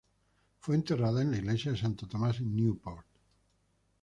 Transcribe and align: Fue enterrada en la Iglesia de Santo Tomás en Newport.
Fue 0.61 0.73
enterrada 0.73 1.21
en 1.21 1.29
la 1.29 1.37
Iglesia 1.37 1.71
de 1.73 1.77
Santo 1.77 2.07
Tomás 2.07 2.39
en 2.39 2.55
Newport. 2.55 3.05